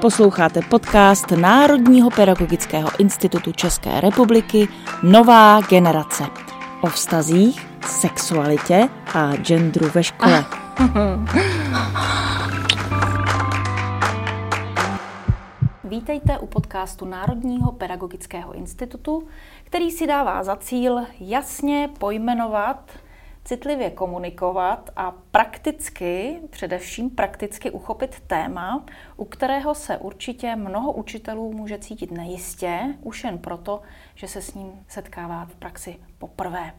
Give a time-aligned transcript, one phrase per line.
[0.00, 4.68] Posloucháte podcast Národního pedagogického institutu České republiky
[5.02, 6.24] Nová generace
[6.80, 10.44] o vztazích, sexualitě a genderu ve škole.
[15.84, 19.28] Vítejte u podcastu Národního pedagogického institutu,
[19.64, 22.90] který si dává za cíl jasně pojmenovat
[23.44, 28.84] citlivě komunikovat a prakticky, především prakticky uchopit téma,
[29.16, 33.82] u kterého se určitě mnoho učitelů může cítit nejistě, už jen proto,
[34.14, 36.74] že se s ním setkává v praxi poprvé.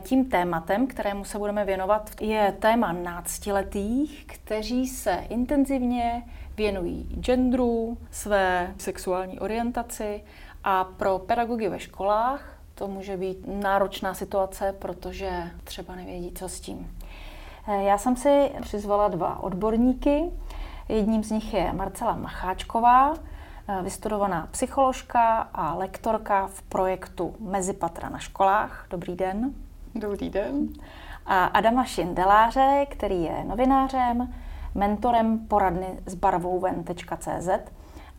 [0.00, 6.22] Tím tématem, kterému se budeme věnovat, je téma náctiletých, kteří se intenzivně
[6.56, 10.24] věnují genderu, své sexuální orientaci
[10.64, 16.60] a pro pedagogy ve školách to může být náročná situace, protože třeba nevědí, co s
[16.60, 16.90] tím.
[17.68, 20.30] Eh, já jsem si přizvala dva odborníky.
[20.88, 23.14] Jedním z nich je Marcela Macháčková,
[23.68, 28.86] eh, vystudovaná psycholožka a lektorka v projektu Mezipatra na školách.
[28.90, 29.54] Dobrý den.
[29.94, 30.68] Dobrý den.
[31.26, 34.34] A Adama Šindeláře, který je novinářem,
[34.74, 37.48] mentorem poradny z barvouven.cz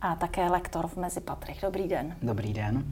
[0.00, 1.58] a také lektor v Mezipatrech.
[1.62, 2.16] Dobrý den.
[2.22, 2.84] Dobrý den.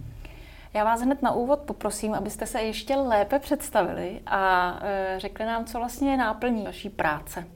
[0.77, 5.64] Já vás hned na úvod poprosím, abyste se ještě lépe představili a e, řekli nám,
[5.64, 7.46] co vlastně je náplní vaší práce.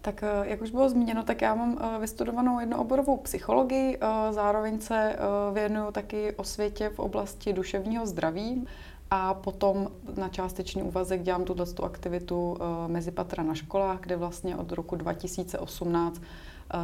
[0.00, 3.98] Tak e, jak už bylo zmíněno, tak já mám e, vystudovanou jednooborovou psychologii,
[4.30, 5.16] zároveň se
[5.52, 8.66] věnuju taky o světě v oblasti duševního zdraví
[9.10, 14.96] a potom na částečný úvazek dělám tuto aktivitu Mezipatra na školách, kde vlastně od roku
[14.96, 16.22] 2018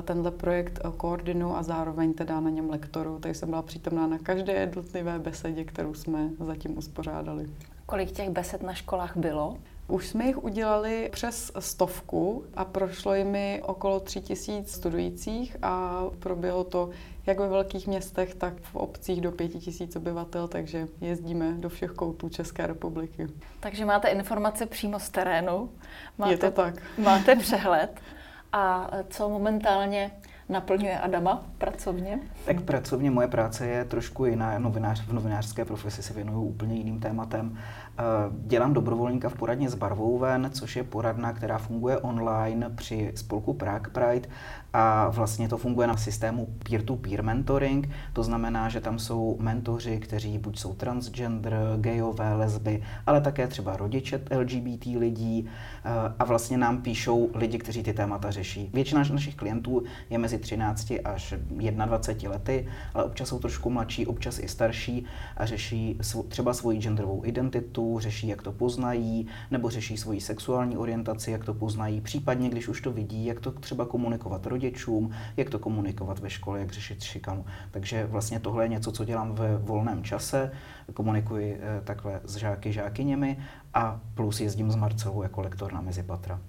[0.05, 4.53] tenhle projekt koordinu a zároveň teda na něm lektoru, takže jsem byla přítomná na každé
[4.53, 7.51] jednotlivé besedě, kterou jsme zatím uspořádali.
[7.87, 9.57] Kolik těch besed na školách bylo?
[9.89, 16.65] Už jsme jich udělali přes stovku a prošlo jimi okolo tři tisíc studujících a proběhlo
[16.65, 16.91] to
[17.27, 21.91] jak ve velkých městech, tak v obcích do pěti tisíc obyvatel, takže jezdíme do všech
[21.91, 23.29] koutů České republiky.
[23.61, 25.71] Takže máte informace přímo z terénu?
[26.19, 26.75] Máte, Je to tak.
[26.99, 28.01] Máte přehled?
[28.53, 30.11] A co momentálně
[30.49, 32.19] naplňuje Adama pracovně?
[32.45, 34.59] Tak pracovně moje práce je trošku jiná.
[34.59, 37.59] Novinář, v novinářské profesi se věnuju úplně jiným tématem.
[38.01, 38.03] Eh,
[38.47, 43.55] dělám dobrovolníka v poradně s barvou ven, což je poradna, která funguje online při spolku
[43.55, 44.29] Prague Pride.
[44.73, 50.39] A vlastně to funguje na systému peer-to-peer mentoring, to znamená, že tam jsou mentoři, kteří
[50.39, 55.49] buď jsou transgender, gayové, lesby, ale také třeba rodiče LGBT lidí.
[55.85, 58.71] Eh, a vlastně nám píšou lidi, kteří ty témata řeší.
[58.75, 64.39] Většina našich klientů je mezi 13 až 21 lety, ale občas jsou trošku mladší, občas
[64.39, 65.05] i starší
[65.37, 71.31] a řeší třeba svoji genderovou identitu, řeší, jak to poznají, nebo řeší svoji sexuální orientaci,
[71.31, 75.59] jak to poznají, případně, když už to vidí, jak to třeba komunikovat rodičům, jak to
[75.59, 77.45] komunikovat ve škole, jak řešit šikanu.
[77.71, 80.53] Takže vlastně tohle je něco, co dělám ve volném čase,
[80.95, 83.39] komunikuji eh, takhle s žáky, žákyněmi
[83.75, 86.41] a plus jezdím s Marcelou jako lektor na Mezipatra.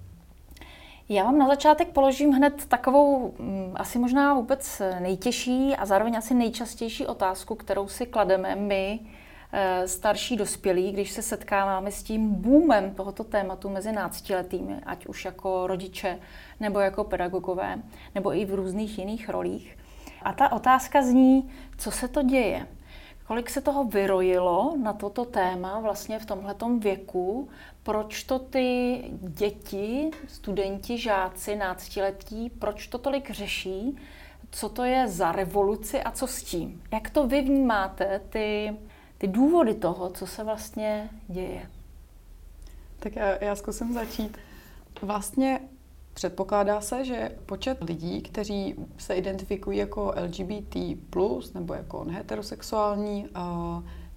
[1.08, 6.34] Já vám na začátek položím hned takovou mm, asi možná vůbec nejtěžší a zároveň asi
[6.34, 9.00] nejčastější otázku, kterou si klademe my,
[9.86, 15.66] starší dospělí, když se setkáváme s tím boomem tohoto tématu mezi náctiletými, ať už jako
[15.66, 16.18] rodiče
[16.60, 17.82] nebo jako pedagogové,
[18.14, 19.78] nebo i v různých jiných rolích.
[20.22, 22.66] A ta otázka zní, co se to děje?
[23.26, 27.48] Kolik se toho vyrojilo na toto téma vlastně v tomhletom věku?
[27.82, 33.96] Proč to ty děti, studenti, žáci, náctiletí, proč to tolik řeší?
[34.50, 36.82] Co to je za revoluci a co s tím?
[36.92, 38.76] Jak to vy vnímáte, ty,
[39.22, 41.70] ty důvody toho, co se vlastně děje?
[42.98, 44.38] Tak já, já zkusím začít.
[45.02, 45.60] Vlastně
[46.14, 50.76] Předpokládá se, že počet lidí, kteří se identifikují jako LGBT+,
[51.54, 53.26] nebo jako heterosexuální,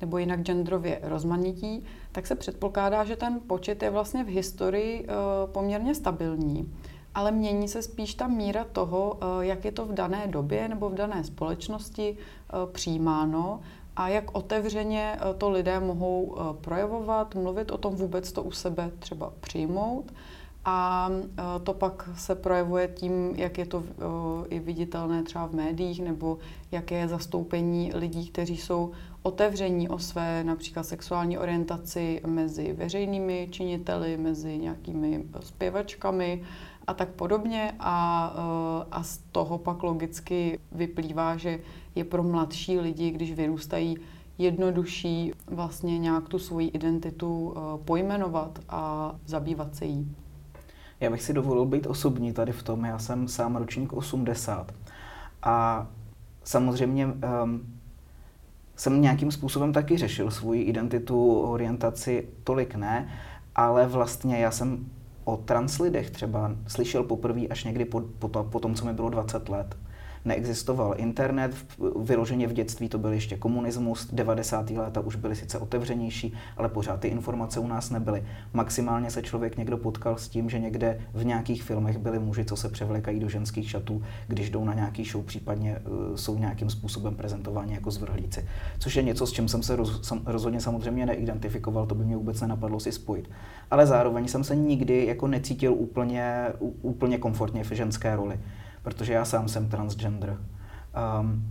[0.01, 5.07] nebo jinak genderově rozmanití, tak se předpokládá, že ten počet je vlastně v historii
[5.45, 6.73] poměrně stabilní.
[7.13, 10.95] Ale mění se spíš ta míra toho, jak je to v dané době nebo v
[10.95, 12.17] dané společnosti
[12.71, 13.61] přijímáno
[13.95, 19.33] a jak otevřeně to lidé mohou projevovat, mluvit o tom vůbec to u sebe třeba
[19.39, 20.13] přijmout.
[20.65, 23.83] A e, to pak se projevuje tím, jak je to
[24.49, 26.37] i viditelné třeba v médiích, nebo
[26.71, 28.91] jaké je zastoupení lidí, kteří jsou
[29.23, 36.43] otevření o své například sexuální orientaci mezi veřejnými činiteli, mezi nějakými zpěvačkami
[36.87, 37.75] a tak podobně.
[37.79, 38.25] A,
[38.91, 41.59] a z toho pak logicky vyplývá, že
[41.95, 43.97] je pro mladší lidi, když vyrůstají,
[44.37, 47.55] jednodušší vlastně nějak tu svoji identitu
[47.85, 50.15] pojmenovat a zabývat se jí.
[50.99, 52.85] Já bych si dovolil být osobní tady v tom.
[52.85, 54.73] Já jsem sám ročník 80.
[55.43, 55.87] A
[56.43, 57.75] samozřejmě um,
[58.75, 63.09] jsem nějakým způsobem taky řešil svoji identitu, orientaci, tolik ne,
[63.55, 64.89] ale vlastně já jsem
[65.23, 69.09] o translidech třeba slyšel poprvé až někdy po, po, to, po tom, co mi bylo
[69.09, 69.77] 20 let
[70.25, 71.55] neexistoval internet,
[71.99, 74.69] vyloženě v dětství to byl ještě komunismus, 90.
[74.69, 78.23] léta už byly sice otevřenější, ale pořád ty informace u nás nebyly.
[78.53, 82.55] Maximálně se člověk někdo potkal s tím, že někde v nějakých filmech byli muži, co
[82.55, 87.15] se převlékají do ženských šatů, když jdou na nějaký show, případně uh, jsou nějakým způsobem
[87.15, 88.45] prezentováni jako zvrhlíci.
[88.79, 92.17] Což je něco, s čím jsem se roz, sam, rozhodně samozřejmě neidentifikoval, to by mě
[92.17, 93.29] vůbec nenapadlo si spojit.
[93.71, 96.47] Ale zároveň jsem se nikdy jako necítil úplně,
[96.81, 98.39] úplně komfortně v ženské roli
[98.85, 100.37] protože já sám jsem transgender.
[101.19, 101.43] Um,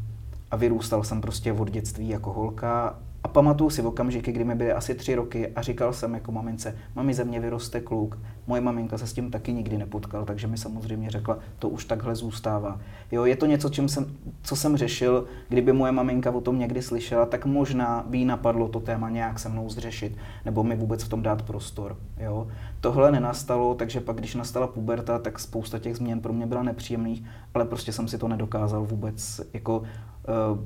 [0.50, 4.73] a vyrůstal jsem prostě od dětství jako holka a pamatuju si okamžiky, kdy mi byly
[4.73, 8.19] asi tři roky a říkal jsem jako mamince, mami ze mě vyroste kluk.
[8.47, 12.15] Moje maminka se s tím taky nikdy nepotkal, takže mi samozřejmě řekla, to už takhle
[12.15, 12.81] zůstává.
[13.12, 14.06] Jo, je to něco, čím jsem,
[14.43, 18.69] co jsem řešil, kdyby moje maminka o tom někdy slyšela, tak možná by jí napadlo
[18.69, 21.97] to téma nějak se mnou zřešit, nebo mi vůbec v tom dát prostor.
[22.19, 22.49] Jo.
[22.81, 27.23] Tohle nenastalo, takže pak, když nastala puberta, tak spousta těch změn pro mě byla nepříjemných,
[27.55, 30.59] ale prostě jsem si to nedokázal vůbec jako uh,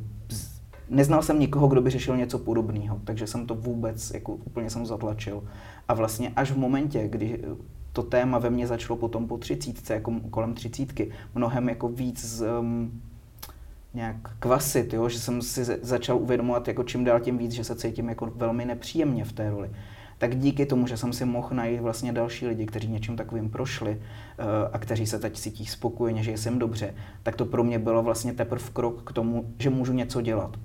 [0.90, 4.86] neznal jsem nikoho, kdo by řešil něco podobného, takže jsem to vůbec jako úplně jsem
[4.86, 5.44] zatlačil.
[5.88, 7.44] A vlastně až v momentě, kdy
[7.92, 13.02] to téma ve mně začalo potom po třicítce, jako kolem třicítky, mnohem jako víc um,
[13.94, 15.08] nějak kvasit, jo?
[15.08, 18.64] že jsem si začal uvědomovat jako čím dál tím víc, že se cítím jako velmi
[18.64, 19.70] nepříjemně v té roli.
[20.18, 23.90] Tak díky tomu, že jsem si mohl najít vlastně další lidi, kteří něčím takovým prošli
[23.90, 28.02] uh, a kteří se teď cítí spokojeně, že jsem dobře, tak to pro mě bylo
[28.02, 30.56] vlastně teprve krok k tomu, že můžu něco dělat.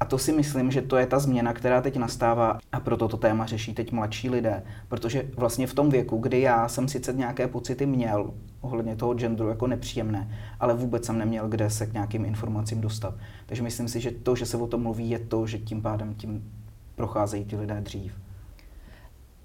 [0.00, 3.16] A to si myslím, že to je ta změna, která teď nastává a proto to
[3.16, 4.62] téma řeší teď mladší lidé.
[4.88, 9.48] Protože vlastně v tom věku, kdy já jsem sice nějaké pocity měl ohledně toho genderu
[9.48, 13.14] jako nepříjemné, ale vůbec jsem neměl kde se k nějakým informacím dostat.
[13.46, 16.14] Takže myslím si, že to, že se o tom mluví, je to, že tím pádem
[16.14, 16.52] tím
[16.94, 18.12] procházejí ty lidé dřív.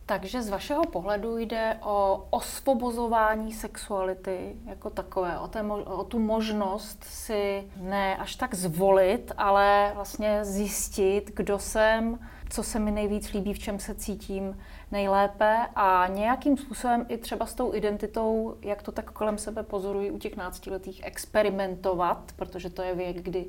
[0.07, 7.03] Takže z vašeho pohledu jde o osvobozování sexuality jako takové, o, té, o tu možnost
[7.03, 12.19] si ne až tak zvolit, ale vlastně zjistit, kdo jsem,
[12.49, 14.57] co se mi nejvíc líbí, v čem se cítím
[14.91, 20.11] nejlépe a nějakým způsobem i třeba s tou identitou, jak to tak kolem sebe pozorují
[20.11, 23.45] u těch náctiletých, experimentovat, protože to je věk, kdy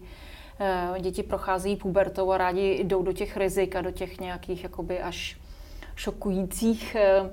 [0.61, 5.03] eh, děti procházejí pubertou a rádi jdou do těch rizik a do těch nějakých jakoby
[5.03, 5.39] až
[5.97, 7.31] šokujících eh,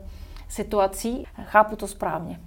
[0.50, 1.28] situací.
[1.44, 2.40] Chápu to správně.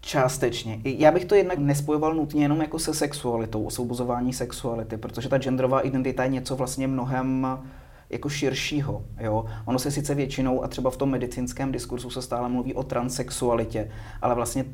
[0.00, 0.80] Částečně.
[0.84, 5.80] Já bych to jednak nespojoval nutně jenom jako se sexualitou, osvobozování sexuality, protože ta genderová
[5.80, 7.46] identita je něco vlastně mnohem
[8.10, 9.04] jako širšího.
[9.20, 9.44] Jo?
[9.64, 13.90] Ono se sice většinou, a třeba v tom medicínském diskursu se stále mluví o transexualitě,
[14.22, 14.64] ale vlastně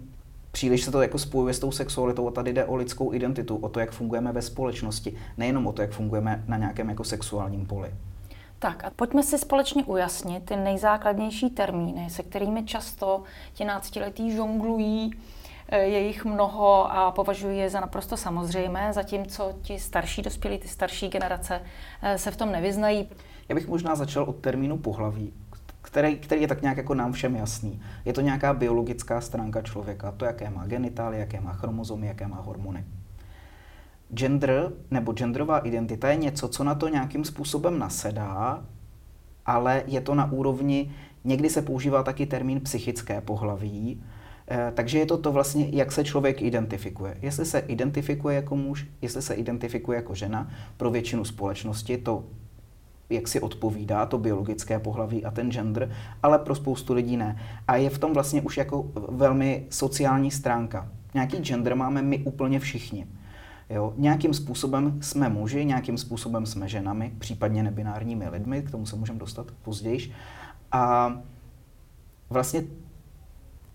[0.52, 3.68] příliš se to jako spojuje s tou sexualitou a tady jde o lidskou identitu, o
[3.68, 7.90] to, jak fungujeme ve společnosti, nejenom o to, jak fungujeme na nějakém jako sexuálním poli.
[8.62, 13.22] Tak a pojďme si společně ujasnit ty nejzákladnější termíny, se kterými často
[13.52, 15.10] ti náctiletí žonglují,
[15.68, 20.68] eh, je jich mnoho a považují je za naprosto samozřejmé, zatímco ti starší dospělí, ty
[20.68, 21.62] starší generace
[22.02, 23.08] eh, se v tom nevyznají.
[23.48, 25.32] Já bych možná začal od termínu pohlaví,
[25.82, 27.82] který, který je tak nějak jako nám všem jasný.
[28.04, 32.40] Je to nějaká biologická stránka člověka, to, jaké má genitály, jaké má chromozomy, jaké má
[32.40, 32.84] hormony
[34.14, 38.64] gender nebo genderová identita je něco, co na to nějakým způsobem nasedá,
[39.46, 40.92] ale je to na úrovni,
[41.24, 44.02] někdy se používá taky termín psychické pohlaví,
[44.48, 47.16] eh, takže je to to vlastně, jak se člověk identifikuje.
[47.22, 52.24] Jestli se identifikuje jako muž, jestli se identifikuje jako žena, pro většinu společnosti to
[53.10, 55.90] jak si odpovídá to biologické pohlaví a ten gender,
[56.22, 57.36] ale pro spoustu lidí ne.
[57.68, 60.88] A je v tom vlastně už jako velmi sociální stránka.
[61.14, 63.06] Nějaký gender máme my úplně všichni.
[63.70, 63.92] Jo?
[63.96, 69.18] Nějakým způsobem jsme muži, nějakým způsobem jsme ženami, případně nebinárními lidmi, k tomu se můžeme
[69.18, 70.12] dostat později.
[70.72, 71.12] A
[72.30, 72.62] vlastně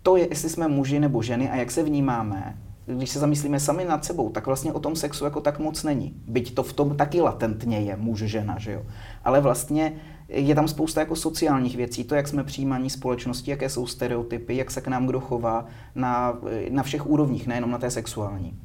[0.02, 3.86] to je, jestli jsme muži nebo ženy a jak se vnímáme, když se zamyslíme sami
[3.86, 6.14] nad sebou, tak vlastně o tom sexu jako tak moc není.
[6.28, 8.86] Byť to v tom taky latentně je muž, žena, že jo.
[9.24, 9.94] Ale vlastně
[10.28, 14.72] je tam spousta jako sociálních věcí, to, jak jsme přijímaní společnosti, jaké jsou stereotypy, jak
[14.72, 18.60] se k nám kdo chová na, na všech úrovních, nejenom na té sexuální.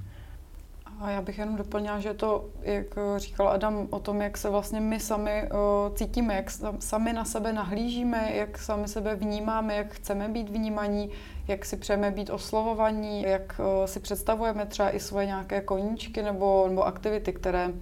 [1.00, 4.80] A já bych jenom doplnila, že to, jak říkal Adam, o tom, jak se vlastně
[4.80, 10.28] my sami uh, cítíme, jak sami na sebe nahlížíme, jak sami sebe vnímáme, jak chceme
[10.28, 11.10] být vnímaní,
[11.48, 16.64] jak si přejeme být oslovovaní, jak uh, si představujeme třeba i svoje nějaké koníčky nebo,
[16.68, 17.72] nebo aktivity, které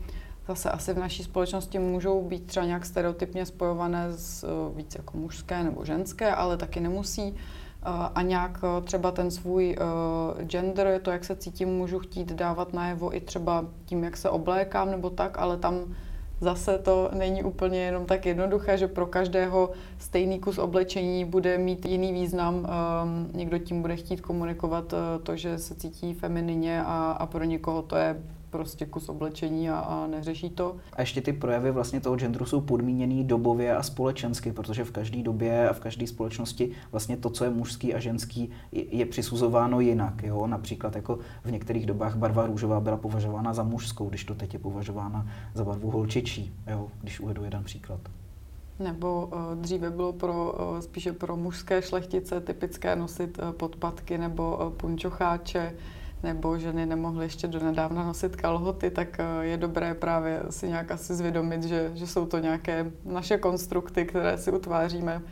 [0.49, 5.17] zase asi v naší společnosti můžou být třeba nějak stereotypně spojované s uh, víc jako
[5.17, 7.37] mužské nebo ženské, ale taky nemusí
[8.15, 9.77] a nějak třeba ten svůj
[10.43, 14.91] gender, to, jak se cítím, můžu chtít dávat najevo i třeba tím, jak se oblékám
[14.91, 15.95] nebo tak, ale tam
[16.41, 21.87] zase to není úplně jenom tak jednoduché, že pro každého stejný kus oblečení bude mít
[21.87, 22.55] jiný význam.
[22.55, 22.67] Um,
[23.35, 27.97] někdo tím bude chtít komunikovat to, že se cítí feminině a, a pro někoho to
[27.97, 30.77] je prostě kus oblečení a, a neřeší to.
[30.93, 35.23] A ještě ty projevy vlastně toho genderu jsou podmíněný dobově a společensky, protože v každé
[35.23, 40.23] době a v každé společnosti vlastně to, co je mužský a ženský, je, přisuzováno jinak.
[40.23, 40.47] Jo?
[40.47, 44.59] Například jako v některých dobách barva růžová byla považována za mužskou, když to teď je
[44.59, 46.89] považována za barvu holčičí, jo?
[47.01, 48.01] když uvedu jeden příklad.
[48.79, 54.73] Nebo uh, dříve bylo pro, uh, spíše pro mužské šlechtice typické nosit uh, podpatky nebo
[54.77, 55.75] punčocháče,
[56.23, 60.91] nebo ženy nemohly ještě do nedávna nosit kalhoty, tak eh, je dobré právě si nějak
[60.91, 65.23] asi zvědomit, že, že jsou to nějaké naše konstrukty, které si utváříme.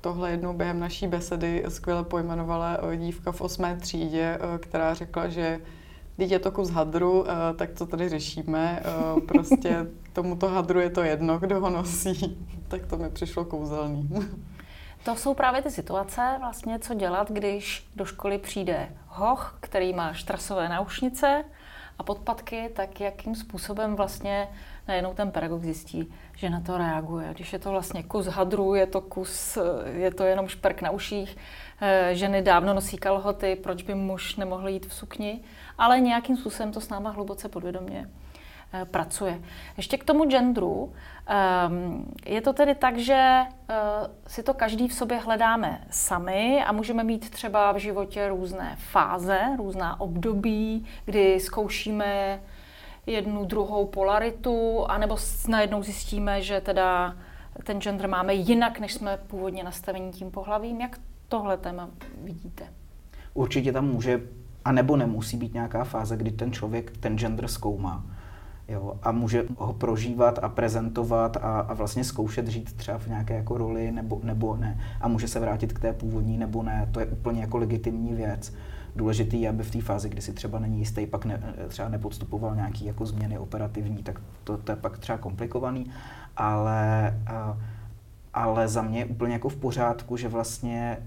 [0.00, 5.28] Tohle jednou během naší besedy skvěle pojmenovala eh, dívka v osmé třídě, eh, která řekla,
[5.28, 5.60] že
[6.16, 7.24] když je to kus hadru,
[7.56, 8.82] tak co tady řešíme?
[9.28, 12.38] Prostě tomuto hadru je to jedno, kdo ho nosí.
[12.68, 14.08] Tak to mi přišlo kouzelný.
[15.04, 20.12] To jsou právě ty situace, vlastně, co dělat, když do školy přijde hoch, který má
[20.12, 21.44] štrasové náušnice
[21.98, 24.48] a podpatky, tak jakým způsobem vlastně
[24.88, 27.28] najednou ten pedagog zjistí, že na to reaguje.
[27.34, 31.36] Když je to vlastně kus hadru, je to kus, je to jenom šperk na uších,
[31.80, 35.40] eh, ženy dávno nosí kalhoty, proč by muž nemohl jít v sukni,
[35.78, 38.29] ale nějakým způsobem to s náma hluboce podvědomě Eh,
[38.90, 39.40] pracuje.
[39.76, 40.92] Ještě k tomu genderu.
[41.26, 43.74] Ehm, je to tedy tak, že eh,
[44.26, 49.40] si to každý v sobě hledáme sami a můžeme mít třeba v životě různé fáze,
[49.56, 52.40] různá období, kdy zkoušíme
[53.06, 55.16] jednu druhou polaritu, anebo
[55.48, 57.16] najednou zjistíme, že teda
[57.64, 60.80] ten gender máme jinak, než jsme původně nastavení tím pohlavím.
[60.80, 60.98] Jak
[61.28, 61.90] tohle téma
[62.22, 62.64] vidíte?
[63.34, 64.20] Určitě tam může,
[64.64, 68.04] a nebo nemusí být nějaká fáze, kdy ten člověk ten gender zkoumá.
[68.70, 73.34] Jo, a může ho prožívat a prezentovat a, a vlastně zkoušet žít třeba v nějaké
[73.34, 74.80] jako roli nebo, nebo ne.
[75.00, 76.88] A může se vrátit k té původní nebo ne.
[76.92, 78.54] To je úplně jako legitimní věc.
[78.96, 82.56] Důležitý je, aby v té fázi, kdy si třeba není jistý, pak ne, třeba nepodstupoval
[82.56, 85.86] nějaký jako změny operativní, tak to, to je pak třeba komplikovaný.
[86.36, 87.14] Ale,
[88.34, 90.98] ale za mě je úplně jako v pořádku, že vlastně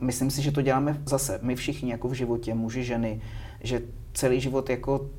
[0.00, 3.20] myslím si, že to děláme zase my všichni jako v životě, muži, ženy,
[3.60, 3.82] že
[4.14, 5.10] celý život jako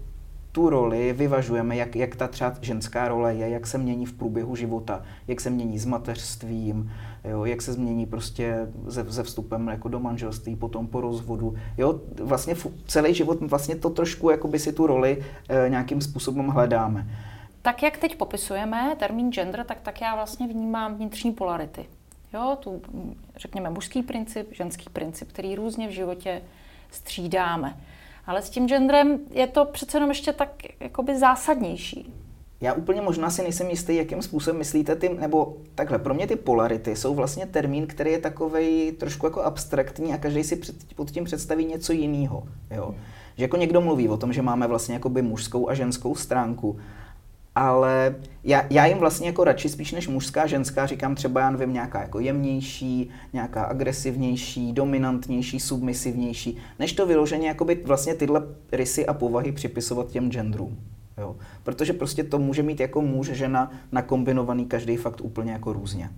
[0.51, 4.55] tu roli vyvažujeme, jak, jak ta třeba ženská role je, jak se mění v průběhu
[4.55, 6.91] života, jak se mění s mateřstvím,
[7.23, 11.55] jo, jak se změní prostě ze, ze vstupem jako do manželství, potom po rozvodu.
[11.77, 12.55] Jo, vlastně
[12.87, 17.07] celý život vlastně to trošku jako by si tu roli e, nějakým způsobem hledáme.
[17.61, 21.85] Tak jak teď popisujeme termín gender, tak tak já vlastně vnímám vnitřní polarity.
[22.33, 22.81] Jo, tu,
[23.37, 26.41] řekněme, mužský princip, ženský princip, který různě v životě
[26.91, 27.77] střídáme.
[28.29, 32.13] Ale s tím genderem je to přece jenom ještě tak jakoby zásadnější.
[32.61, 36.35] Já úplně možná si nejsem jistý, jakým způsobem myslíte ty, nebo takhle, pro mě ty
[36.35, 41.11] polarity jsou vlastně termín, který je takovej trošku jako abstraktní a každý si před, pod
[41.11, 42.43] tím představí něco jiného.
[43.37, 46.79] Že jako někdo mluví o tom, že máme vlastně jakoby mužskou a ženskou stránku,
[47.59, 51.73] ale já, já jim vlastně jako radši spíš než mužská, ženská říkám třeba, já nevím,
[51.73, 59.13] nějaká jako jemnější, nějaká agresivnější, dominantnější, submisivnější, než to vyloženě jakoby vlastně tyhle rysy a
[59.13, 60.77] povahy připisovat těm genderům.
[61.17, 61.35] Jo.
[61.63, 66.09] Protože prostě to může mít jako muž, žena nakombinovaný každý fakt úplně jako různě.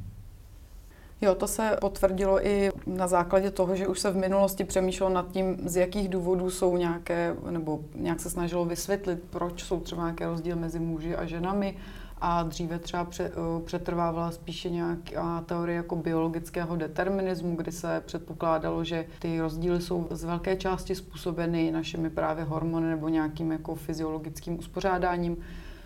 [1.24, 5.32] Jo, to se potvrdilo i na základě toho, že už se v minulosti přemýšlelo nad
[5.32, 10.28] tím, z jakých důvodů jsou nějaké, nebo nějak se snažilo vysvětlit, proč jsou třeba nějaké
[10.28, 11.76] rozdíly mezi muži a ženami.
[12.24, 13.32] A dříve třeba eh,
[13.66, 20.24] přetrvávala spíše nějaká teorie jako biologického determinismu, kdy se předpokládalo, že ty rozdíly jsou z
[20.24, 25.38] velké části způsobeny našimi právě hormony nebo nějakým jako fyziologickým uspořádáním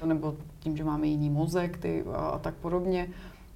[0.05, 3.07] nebo tím, že máme jiný mozek ty a, a tak podobně.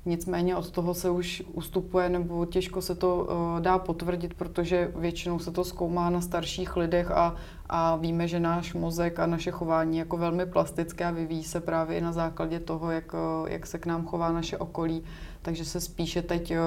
[0.06, 5.40] Nicméně od toho se už ustupuje nebo těžko se to uh, dá potvrdit, protože většinou
[5.40, 7.36] se to zkoumá na starších lidech a,
[7.70, 11.60] a víme, že náš mozek a naše chování je jako velmi plastické a vyvíjí se
[11.60, 15.04] právě i na základě toho, jak, uh, jak se k nám chová naše okolí.
[15.42, 16.58] Takže se spíše teď uh,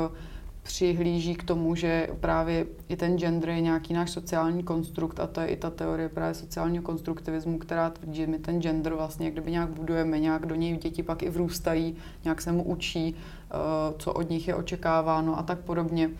[0.62, 5.40] přihlíží k tomu, že právě i ten gender je nějaký náš sociální konstrukt a to
[5.40, 9.50] je i ta teorie právě sociálního konstruktivismu, která tvrdí, že my ten gender vlastně kdyby
[9.50, 13.54] nějak budujeme, nějak do něj děti pak i vrůstají, nějak se mu učí, eh,
[13.98, 16.10] co od nich je očekáváno a tak podobně.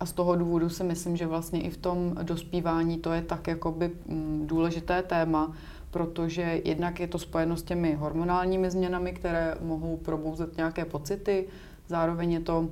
[0.00, 3.46] A z toho důvodu si myslím, že vlastně i v tom dospívání to je tak
[3.46, 5.52] jakoby mm, důležité téma,
[5.90, 11.46] protože jednak je to spojeno s těmi hormonálními změnami, které mohou probouzet nějaké pocity,
[11.88, 12.68] zároveň je to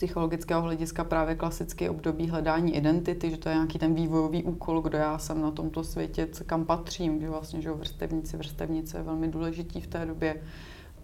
[0.00, 4.98] psychologického hlediska právě klasický období hledání identity, že to je nějaký ten vývojový úkol, kdo
[4.98, 9.80] já jsem na tomto světě, kam patřím, že vlastně, že vrstevníci, vrstevnice je velmi důležitý
[9.80, 10.42] v té době.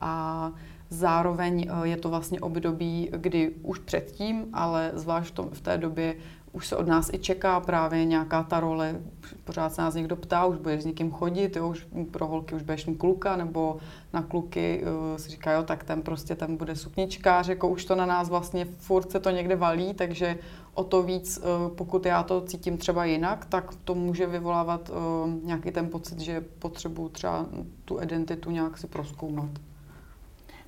[0.00, 0.53] A
[0.91, 6.15] zároveň eh, je to vlastně období, kdy už předtím, ale zvlášť v té době
[6.57, 9.01] už se od nás i čeká právě nějaká ta role,
[9.45, 12.63] pořád se nás někdo ptá, už budeš s někým chodit, jo, už pro holky už
[12.63, 13.77] budeš mít kluka, nebo
[14.13, 17.95] na kluky uh, si říká, jo, tak ten prostě ten bude sukničkář, jako už to
[17.95, 20.39] na nás vlastně furt se to někde valí, takže
[20.75, 24.97] o to víc, uh, pokud já to cítím třeba jinak, tak to může vyvolávat uh,
[25.45, 27.47] nějaký ten pocit, že potřebuju třeba
[27.85, 29.51] tu identitu nějak si proskoumat.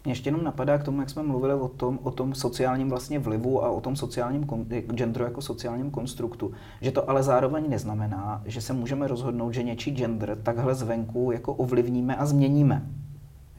[0.08, 3.18] Mě ještě jenom napadá k tomu, jak jsme mluvili o tom, o tom sociálním vlastně
[3.18, 4.44] vlivu a o tom sociálním
[4.92, 9.90] genderu jako sociálním konstruktu, že to ale zároveň neznamená, že se můžeme rozhodnout, že něčí
[9.90, 12.86] gender takhle zvenku jako ovlivníme a změníme.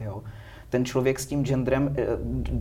[0.00, 0.22] Jo?
[0.68, 2.06] ten člověk s tím genderem, eh,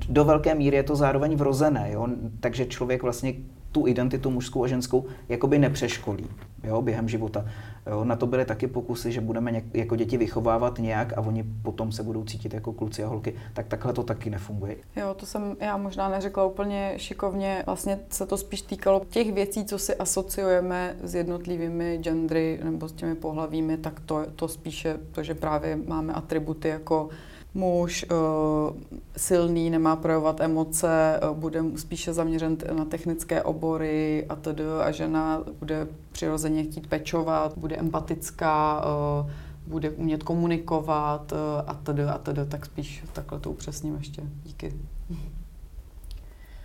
[0.09, 2.07] do velké míry je to zároveň vrozené, jo?
[2.39, 3.33] takže člověk vlastně
[3.71, 6.27] tu identitu mužskou a ženskou jakoby nepřeškolí
[6.63, 7.45] jo, během života.
[7.89, 11.43] Jo, na to byly taky pokusy, že budeme něk, jako děti vychovávat nějak a oni
[11.61, 14.75] potom se budou cítit jako kluci a holky, tak takhle to taky nefunguje.
[14.95, 17.63] Jo, to jsem já možná neřekla úplně šikovně.
[17.65, 22.91] Vlastně se to spíš týkalo těch věcí, co si asociujeme s jednotlivými gendry nebo s
[22.91, 27.09] těmi pohlavími, tak to, to spíše to, že právě máme atributy jako
[27.53, 28.17] muž uh,
[29.17, 35.43] silný, nemá projevovat emoce, uh, bude spíše zaměřen na technické obory a tedy a žena
[35.59, 38.85] bude přirozeně chtít pečovat, bude empatická,
[39.21, 39.31] uh,
[39.67, 41.33] bude umět komunikovat
[41.67, 44.21] a tedy a tedy, tak spíš takhle to upřesním ještě.
[44.43, 44.73] Díky.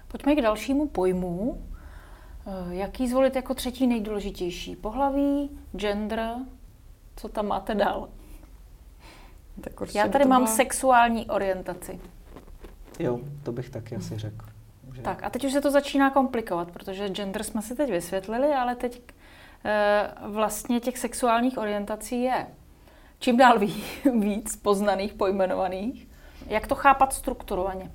[0.09, 1.63] Pojďme k dalšímu pojmu.
[2.71, 4.77] Jaký zvolit jako třetí nejdůležitější?
[4.77, 6.35] Pohlaví, gender,
[7.17, 8.09] co tam máte dál?
[9.61, 10.57] Tak Já tady mám byla...
[10.57, 12.01] sexuální orientaci.
[12.99, 14.47] Jo, to bych taky asi řekl.
[14.95, 15.03] Že...
[15.03, 18.75] Tak a teď už se to začíná komplikovat, protože gender jsme si teď vysvětlili, ale
[18.77, 19.03] teď
[19.65, 22.47] e, vlastně těch sexuálních orientací je
[23.19, 23.59] čím dál
[24.21, 26.09] víc poznaných, pojmenovaných.
[26.47, 27.91] Jak to chápat strukturovaně?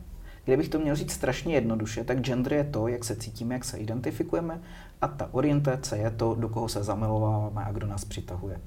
[0.46, 3.78] Kdybych to měl říct strašně jednoduše, tak gender je to, jak se cítíme, jak se
[3.78, 4.62] identifikujeme
[5.02, 8.62] a ta orientace je to, do koho se zamilováváme a kdo nás přitahuje.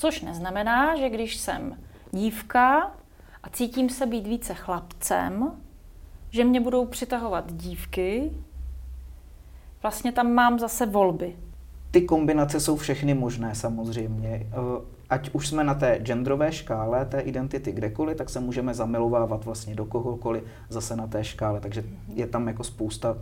[0.00, 1.78] Což neznamená, že když jsem
[2.12, 2.90] dívka
[3.42, 5.52] a cítím se být více chlapcem,
[6.30, 8.30] že mě budou přitahovat dívky.
[9.82, 11.36] Vlastně tam mám zase volby.
[11.90, 14.46] Ty kombinace jsou všechny možné samozřejmě.
[15.10, 19.74] Ať už jsme na té genderové škále té identity kdekoliv, tak se můžeme zamilovávat vlastně
[19.74, 21.60] do kohokoliv zase na té škále.
[21.60, 23.16] Takže je tam jako spousta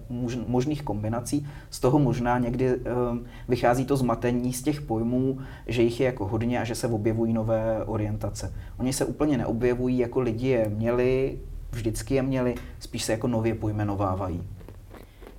[0.46, 1.48] možných kombinací.
[1.70, 6.26] Z toho možná někdy um, vychází to zmatení z těch pojmů, že jich je jako
[6.26, 8.52] hodně a že se objevují nové orientace.
[8.78, 11.38] Oni se úplně neobjevují jako lidi je měli,
[11.70, 14.42] vždycky je měli, spíš se jako nově pojmenovávají.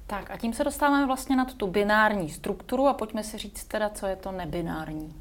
[0.07, 3.89] Tak a tím se dostáváme vlastně na tu binární strukturu a pojďme si říct teda,
[3.89, 5.13] co je to nebinární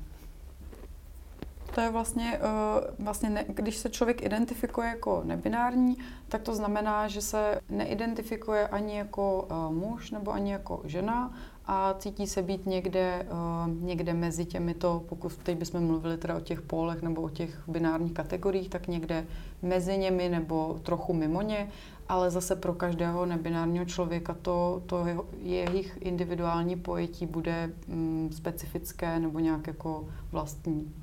[1.75, 7.09] to je vlastně, uh, vlastně ne, když se člověk identifikuje jako nebinární, tak to znamená,
[7.09, 11.35] že se neidentifikuje ani jako uh, muž nebo ani jako žena
[11.67, 16.41] a cítí se být někde, uh, někde mezi těmito, pokud teď bychom mluvili teda o
[16.41, 19.27] těch pólech nebo o těch binárních kategoriích, tak někde
[19.63, 21.69] mezi němi nebo trochu mimo ně,
[22.09, 25.05] ale zase pro každého nebinárního člověka to, to
[25.43, 30.95] jejich individuální pojetí bude mm, specifické nebo nějak jako vlastní.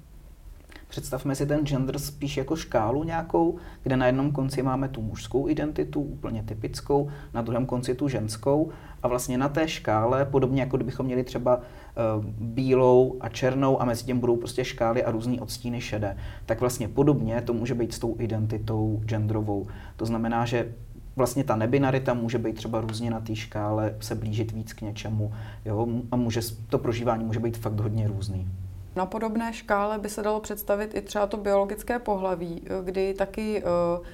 [0.95, 5.49] Představme si ten gender spíš jako škálu nějakou, kde na jednom konci máme tu mužskou
[5.49, 8.69] identitu, úplně typickou, na druhém konci tu ženskou
[9.03, 13.85] a vlastně na té škále, podobně jako kdybychom měli třeba uh, bílou a černou a
[13.85, 17.93] mezi tím budou prostě škály a různý odstíny šedé, tak vlastně podobně to může být
[17.93, 19.67] s tou identitou genderovou.
[19.95, 20.73] To znamená, že
[21.15, 25.33] vlastně ta nebinarita může být třeba různě na té škále, se blížit víc k něčemu,
[25.65, 28.47] jo, a může, to prožívání může být fakt hodně různý.
[28.95, 34.05] Na podobné škále by se dalo představit i třeba to biologické pohlaví, kdy taky uh,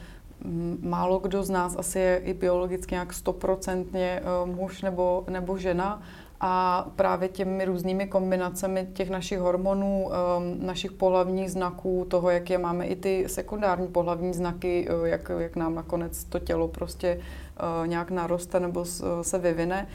[0.90, 6.02] málo kdo z nás asi je i biologicky nějak stoprocentně uh, muž nebo, nebo žena
[6.44, 12.58] a právě těmi různými kombinacemi těch našich hormonů, um, našich pohlavních znaků, toho, jak je
[12.58, 17.88] máme i ty sekundární pohlavní znaky, uh, jak, jak nám nakonec to tělo prostě uh,
[17.88, 18.86] nějak naroste nebo
[19.22, 19.88] se vyvine,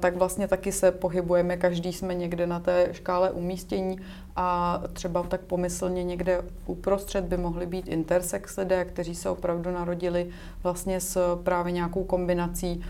[0.00, 3.98] tak vlastně taky se pohybujeme, každý jsme někde na té škále umístění
[4.36, 10.30] a třeba tak pomyslně někde uprostřed by mohly být intersex lidé, kteří se opravdu narodili
[10.62, 12.84] vlastně s právě nějakou kombinací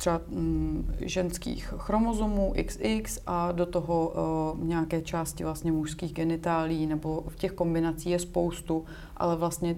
[0.00, 4.12] třeba mm, ženských chromozomů XX a do toho
[4.54, 8.84] uh, nějaké části vlastně mužských genitálí, nebo v těch kombinací je spoustu,
[9.16, 9.76] ale vlastně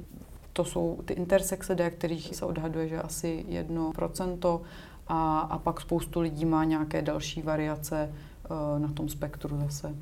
[0.53, 4.61] To jsou ty intersex lidé, kterých se odhaduje, že asi 1%,
[5.09, 8.13] a, a pak spoustu lidí má nějaké další variace
[8.51, 9.95] uh, na tom spektru zase.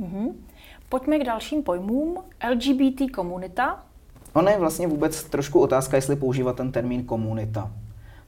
[0.00, 0.32] Mm-hmm.
[0.88, 2.18] Pojďme k dalším pojmům.
[2.50, 3.84] LGBT komunita.
[4.32, 7.70] Ono je vlastně vůbec trošku otázka, jestli používat ten termín komunita.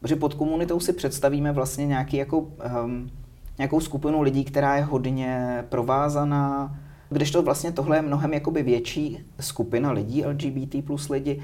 [0.01, 3.11] Protože pod komunitou si představíme vlastně nějaký jako, um,
[3.59, 6.77] nějakou skupinu lidí, která je hodně provázaná,
[7.11, 11.43] když to vlastně tohle je mnohem jakoby větší skupina lidí, LGBT plus lidi,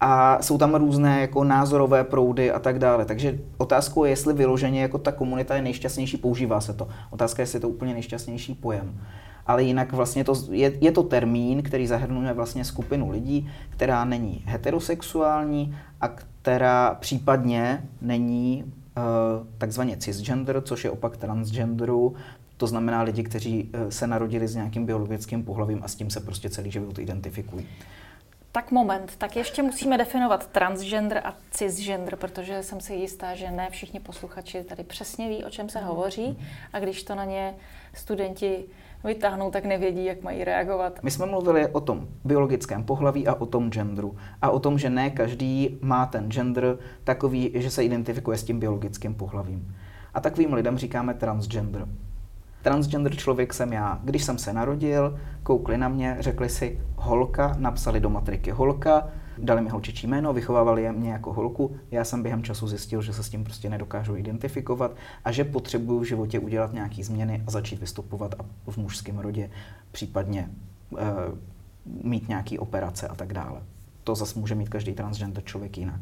[0.00, 3.04] a jsou tam různé jako názorové proudy a tak dále.
[3.04, 6.88] Takže otázkou je, jestli vyloženě jako ta komunita je nejšťastnější, používá se to.
[7.10, 9.00] Otázka je, jestli je to úplně nejšťastnější pojem.
[9.46, 14.42] Ale jinak vlastně to, je, je to termín, který zahrnuje vlastně skupinu lidí, která není
[14.46, 16.08] heterosexuální a
[16.46, 19.02] která případně není uh,
[19.58, 22.14] takzvaně cisgender, což je opak transgenderu,
[22.56, 26.20] to znamená lidi, kteří uh, se narodili s nějakým biologickým pohlavím a s tím se
[26.20, 27.66] prostě celý život identifikují.
[28.52, 33.70] Tak moment, tak ještě musíme definovat transgender a cisgender, protože jsem si jistá, že ne
[33.70, 36.38] všichni posluchači tady přesně ví, o čem se hovoří.
[36.72, 37.54] A když to na ně
[37.94, 38.64] studenti
[39.04, 40.98] vytáhnou, tak nevědí, jak mají reagovat.
[41.02, 44.16] My jsme mluvili o tom biologickém pohlaví a o tom genderu.
[44.42, 48.60] A o tom, že ne každý má ten gender takový, že se identifikuje s tím
[48.60, 49.76] biologickým pohlavím.
[50.14, 51.88] A takovým lidem říkáme transgender.
[52.62, 54.00] Transgender člověk jsem já.
[54.04, 59.60] Když jsem se narodil, koukli na mě, řekli si holka, napsali do matriky holka, dali
[59.62, 61.76] mi holčičí jméno, vychovávali je mě jako holku.
[61.90, 66.00] Já jsem během času zjistil, že se s tím prostě nedokážu identifikovat a že potřebuju
[66.00, 68.34] v životě udělat nějaké změny a začít vystupovat
[68.66, 69.50] v mužském rodě,
[69.92, 70.50] případně
[70.98, 71.04] e,
[72.02, 73.62] mít nějaké operace a tak dále.
[74.04, 76.00] To zase může mít každý transgender člověk jinak.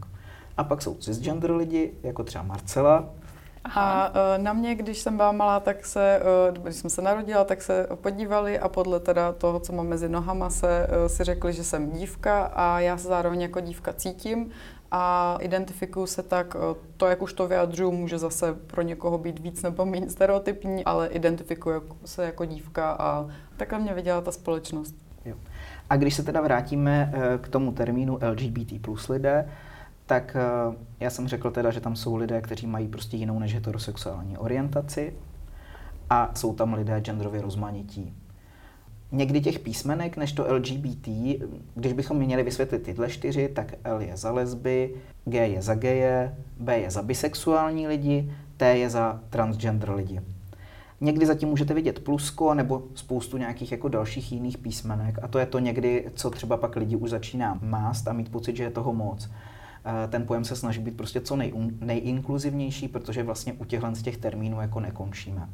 [0.56, 3.10] A pak jsou cisgender lidi, jako třeba Marcela,
[3.64, 7.44] a uh, na mě, když jsem byla malá, tak se, uh, když jsem se narodila,
[7.44, 11.52] tak se podívali a podle teda toho, co mám mezi nohama, se uh, si řekli,
[11.52, 14.50] že jsem dívka a já se zároveň jako dívka cítím
[14.90, 16.56] a identifikuju se tak,
[16.96, 21.08] to, jak už to vyjadřuju, může zase pro někoho být víc nebo méně stereotypní, ale
[21.08, 24.94] identifikuju se jako dívka a takhle mě viděla ta společnost.
[25.24, 25.34] Jo.
[25.90, 29.48] A když se teda vrátíme k tomu termínu LGBT plus lidé,
[30.06, 33.54] tak eh, já jsem řekl teda, že tam jsou lidé, kteří mají prostě jinou než
[33.54, 35.14] heterosexuální orientaci
[36.10, 38.14] a jsou tam lidé genderově rozmanití.
[39.12, 41.08] Někdy těch písmenek než to LGBT,
[41.74, 46.36] když bychom měli vysvětlit tyhle čtyři, tak L je za lesby, G je za geje,
[46.60, 50.20] B je za bisexuální lidi, T je za transgender lidi.
[51.00, 55.46] Někdy zatím můžete vidět plusko nebo spoustu nějakých jako dalších jiných písmenek a to je
[55.46, 58.92] to někdy, co třeba pak lidi už začíná mást a mít pocit, že je toho
[58.92, 59.28] moc
[60.08, 64.16] ten pojem se snaží být prostě co nej, nejinkluzivnější, protože vlastně u těchhle z těch
[64.16, 65.48] termínů jako nekončíme.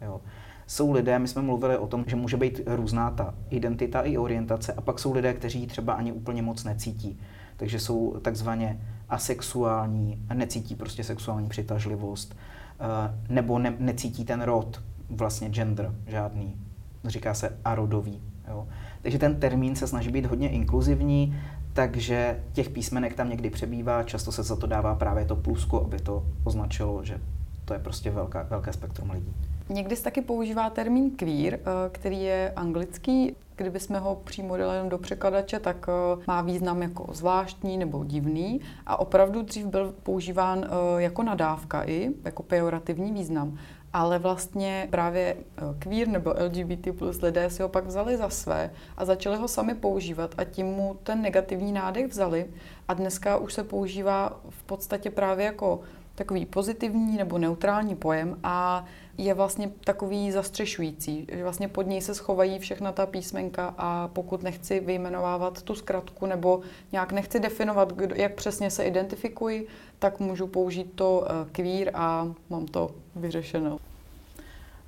[0.00, 0.20] Jo.
[0.66, 4.72] Jsou lidé, my jsme mluvili o tom, že může být různá ta identita i orientace,
[4.72, 7.18] a pak jsou lidé, kteří ji třeba ani úplně moc necítí.
[7.56, 12.36] Takže jsou takzvaně asexuální, necítí prostě sexuální přitažlivost,
[12.80, 16.56] eh, nebo ne, necítí ten rod, vlastně gender žádný.
[17.04, 18.22] Říká se arodový.
[18.48, 18.68] Jo.
[19.02, 21.36] Takže ten termín se snaží být hodně inkluzivní,
[21.74, 25.98] takže těch písmenek tam někdy přebývá, často se za to dává právě to plusko, aby
[25.98, 27.20] to označilo, že
[27.64, 29.34] to je prostě velká, velké spektrum lidí.
[29.68, 31.60] Někdy se taky používá termín queer, eh,
[31.92, 33.36] který je anglický.
[33.56, 38.60] Kdybychom ho přímo dali jenom do překladače, tak eh, má význam jako zvláštní nebo divný
[38.86, 43.58] a opravdu dřív byl používán eh, jako nadávka i, jako pejorativní význam
[43.94, 48.70] ale vlastně právě eh, queer nebo LGBT plus lidé si ho pak vzali za své
[48.96, 52.46] a začali ho sami používat a tím mu ten negativní nádech vzali.
[52.88, 55.80] A dneska už se používá v podstatě právě jako
[56.14, 58.84] takový pozitivní nebo neutrální pojem a
[59.18, 64.42] je vlastně takový zastřešující, že vlastně pod něj se schovají všechna ta písmenka a pokud
[64.42, 66.60] nechci vyjmenovávat tu zkratku nebo
[66.92, 69.66] nějak nechci definovat, jak přesně se identifikuji,
[69.98, 73.78] tak můžu použít to eh, queer a mám to vyřešeno.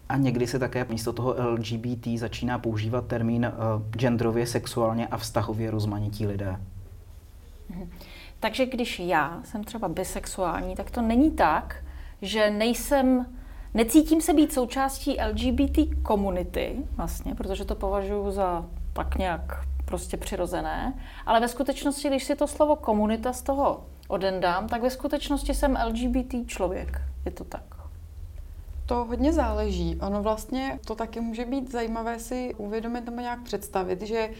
[0.08, 5.70] A někdy se také místo toho LGBT začíná používat termín uh, genderově, sexuálně a vztahově
[5.70, 6.60] rozmanití lidé.
[7.70, 7.90] Mhm.
[8.40, 11.84] Takže když já jsem třeba bisexuální, tak to není tak,
[12.22, 13.26] že nejsem,
[13.76, 19.40] necítím se být součástí LGBT komunity, vlastně, protože to považuji za tak nějak
[19.84, 20.94] prostě přirozené,
[21.26, 25.78] ale ve skutečnosti, když si to slovo komunita z toho odendám, tak ve skutečnosti jsem
[25.86, 27.00] LGBT člověk.
[27.24, 27.62] Je to tak.
[28.86, 29.98] To hodně záleží.
[30.00, 34.30] Ono vlastně to taky může být zajímavé si uvědomit nebo nějak představit, že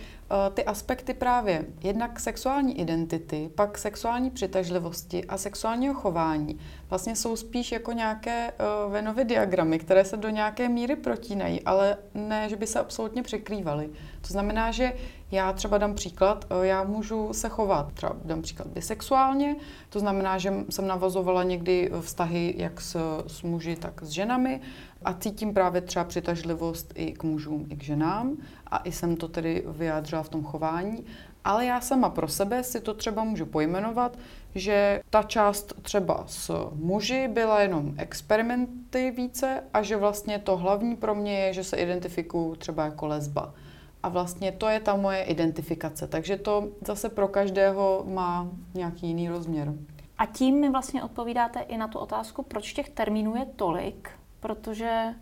[0.55, 6.59] ty aspekty právě jednak sexuální identity, pak sexuální přitažlivosti a sexuálního chování
[6.91, 11.97] vlastně jsou spíš jako nějaké uh, Venovy diagramy, které se do nějaké míry protínají, ale
[12.15, 13.91] ne, že by se absolutně překrývaly.
[14.21, 14.93] To znamená, že
[15.31, 19.57] Já třeba dám příklad, eh, já můžu se chovat, třeba dám příklad bisexuálně,
[19.89, 24.61] to znamená, že jsem navazovala někdy vztahy jak s, s muži, tak s ženami
[25.05, 29.29] a cítím právě třeba přitažlivost i k mužům, i k ženám a i jsem to
[29.29, 31.05] tedy vyjádřila v tom chování.
[31.45, 34.19] Ale já sama pro sebe si to třeba můžu pojmenovat,
[34.55, 40.97] že ta část třeba s muži byla jenom experimenty více a že vlastně to hlavní
[40.97, 43.55] pro mě je, že se identifikuju třeba jako lesba.
[44.03, 46.07] A vlastně to je ta moje identifikace.
[46.07, 49.73] Takže to zase pro každého má nějaký jiný rozměr.
[50.19, 54.11] A tím mi vlastně odpovídáte i na tu otázku, proč těch termínů je tolik,
[54.47, 55.15] protože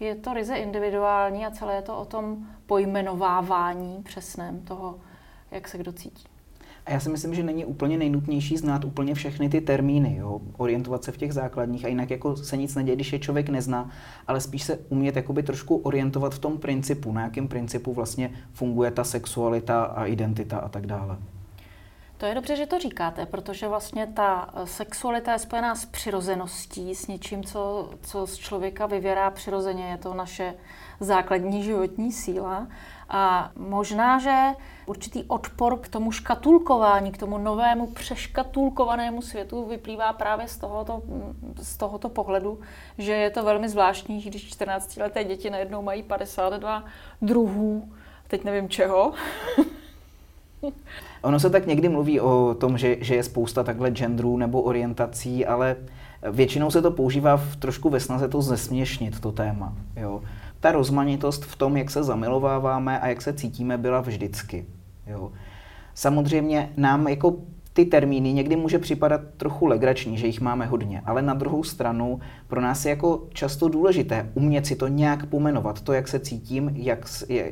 [0.00, 4.98] je to ryze individuální a celé je to o tom pojmenovávání přesném toho,
[5.50, 6.24] jak se kdo cítí.
[6.86, 10.40] A já si myslím, že není úplně nejnutnější znát úplně všechny ty termíny, jo?
[10.56, 13.90] orientovat se v těch základních a jinak jako se nic neděje, když je člověk nezná,
[14.26, 18.90] ale spíš se umět jakoby trošku orientovat v tom principu, na jakém principu vlastně funguje
[18.90, 21.16] ta sexualita a identita a tak dále.
[22.18, 26.94] To je dobře, že to říkáte, protože vlastně ta eh, sexualita je spojená s přirozeností,
[26.94, 29.90] s něčím, co, co z člověka vyvěrá přirozeně.
[29.90, 30.54] Je to naše
[31.00, 32.68] základní životní síla.
[33.08, 34.36] A možná, že
[34.86, 41.02] určitý odpor k tomu škatulkování, k tomu novému přeškatulkovanému světu vyplývá právě z tohoto,
[41.62, 42.60] z tohoto pohledu,
[42.98, 46.84] že je to velmi zvláštní, když 14-leté děti najednou mají 52
[47.22, 47.92] druhů,
[48.28, 49.12] teď nevím čeho.
[51.22, 55.46] ono se tak někdy mluví o tom, že, že je spousta takhle genderů nebo orientací,
[55.46, 55.76] ale
[56.30, 59.76] většinou se to používá v, trošku ve snaze to zesměšnit, to téma.
[59.96, 60.22] Jo
[60.60, 64.66] ta rozmanitost v tom, jak se zamilováváme a jak se cítíme, byla vždycky.
[65.06, 65.32] Jo.
[65.94, 67.36] Samozřejmě nám jako
[67.78, 72.20] ty termíny někdy může připadat trochu legrační, že jich máme hodně, ale na druhou stranu
[72.48, 76.70] pro nás je jako často důležité umět si to nějak pomenovat, to, jak se cítím,
[76.74, 77.06] jak,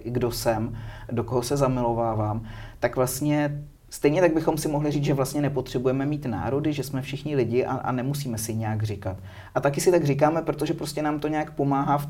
[0.04, 0.76] kdo jsem,
[1.12, 2.42] do koho se zamilovávám,
[2.80, 7.02] tak vlastně Stejně tak bychom si mohli říct, že vlastně nepotřebujeme mít národy, že jsme
[7.02, 9.16] všichni lidi a, a nemusíme si nějak říkat.
[9.54, 11.98] A taky si tak říkáme, protože prostě nám to nějak pomáhá.
[11.98, 12.08] V,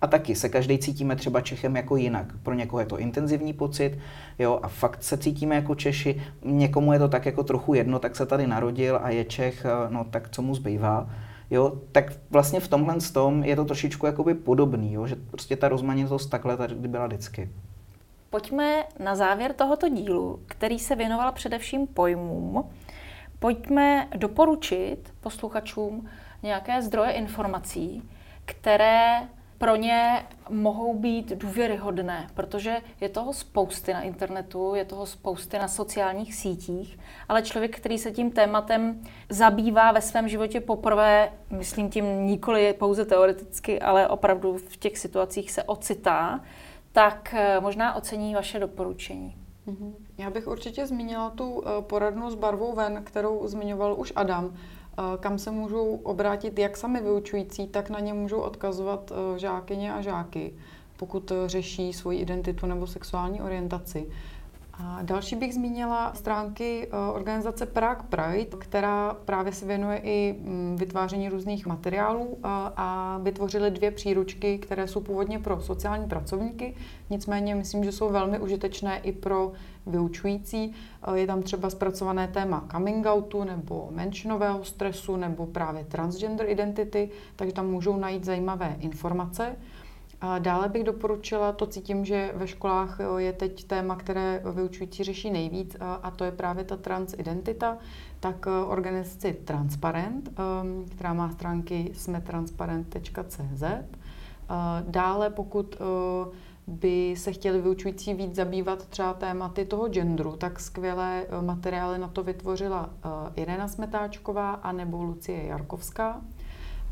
[0.00, 2.26] a taky se každý cítíme třeba Čechem jako jinak.
[2.42, 3.98] Pro někoho je to intenzivní pocit,
[4.38, 6.22] jo, a fakt se cítíme jako Češi.
[6.44, 10.04] Někomu je to tak jako trochu jedno, tak se tady narodil a je Čech, no
[10.04, 11.10] tak co mu zbývá.
[11.50, 15.68] Jo, tak vlastně v tomhle tom je to trošičku jakoby podobný, jo, že prostě ta
[15.68, 17.50] rozmanitost takhle tady byla vždycky.
[18.30, 22.70] Pojďme na závěr tohoto dílu, který se věnoval především pojmům,
[23.38, 26.08] pojďme doporučit posluchačům
[26.42, 28.10] nějaké zdroje informací,
[28.44, 35.58] které pro ně mohou být důvěryhodné, protože je toho spousty na internetu, je toho spousty
[35.58, 41.90] na sociálních sítích, ale člověk, který se tím tématem zabývá ve svém životě poprvé, myslím
[41.90, 46.40] tím nikoli pouze teoreticky, ale opravdu v těch situacích se ocitá,
[46.98, 49.36] tak eh, možná ocení vaše doporučení.
[49.66, 49.94] Mhm.
[50.18, 55.02] Já bych určitě zmínila tu eh, poradnu s barvou ven, kterou zmiňoval už Adam, eh,
[55.20, 60.54] kam se můžou obrátit jak sami vyučující, tak na ně můžou odkazovat žákyně a žáky,
[60.96, 64.10] pokud řeší svoji identitu nebo sexuální orientaci.
[64.80, 70.76] A další bych zmínila stránky eh, organizace Prague Pride, která právě se věnuje i mm,
[70.78, 76.74] vytváření různých materiálů a, vytvořili dvě příručky, které jsou původně pro sociální pracovníky,
[77.10, 79.52] nicméně myslím, že jsou velmi užitečné i pro
[79.86, 80.74] vyučující.
[81.02, 87.10] Eh, je tam třeba zpracované téma coming outu nebo menšinového stresu nebo právě transgender identity,
[87.36, 89.56] takže tam můžou najít zajímavé informace.
[90.20, 95.30] A dále bych doporučila, to cítím, že ve školách je teď téma, které vyučující řeší
[95.30, 97.78] nejvíc, a to je právě ta transidentita,
[98.20, 100.32] tak e, organizaci Transparent, e,
[100.90, 103.62] která má stránky smetransparent.cz.
[103.62, 103.84] E,
[104.82, 105.76] dále, pokud
[106.66, 112.22] by se chtěli vyučující víc zabývat třeba tématy toho genderu, tak skvělé materiály na to
[112.22, 112.90] vytvořila
[113.36, 116.20] Irena Smetáčková a nebo Lucie Jarkovská.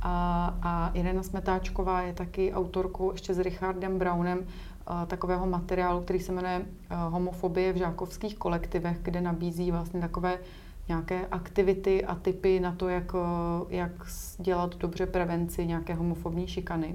[0.02, 4.46] A, a Irena Smetáčková je taky autorkou ještě s Richardem Brownem
[4.86, 10.38] a, takového materiálu, který se jmenuje a, Homofobie v žákovských kolektivech, kde nabízí vlastně takové
[10.88, 13.12] nějaké aktivity a typy na to, jak,
[13.68, 13.92] jak
[14.38, 16.94] dělat dobře prevenci nějaké homofobní šikany.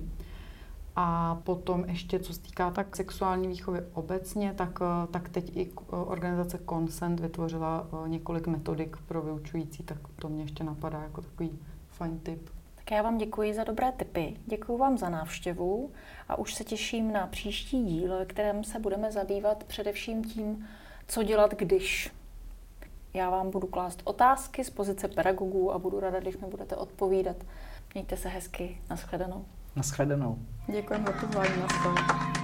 [0.96, 4.80] A potom ještě, co se týká tak sexuální výchovy obecně, tak,
[5.12, 11.02] tak teď i organizace Consent vytvořila několik metodik pro vyučující, tak to mě ještě napadá
[11.02, 11.60] jako takový
[11.90, 12.50] fajn tip.
[12.92, 15.92] Tak já vám děkuji za dobré tipy, děkuji vám za návštěvu
[16.30, 20.68] a už se těším na příští díl, kterém se budeme zabývat především tím,
[21.08, 22.12] co dělat, když.
[23.14, 27.38] Já vám budu klást otázky z pozice pedagogů a budu ráda, když mi budete odpovídat.
[27.94, 28.82] Mějte se hezky.
[28.90, 29.46] Naschledanou.
[29.76, 30.38] Naschledanou.
[30.68, 31.62] Děkujeme za pozvání.
[31.62, 32.41] Na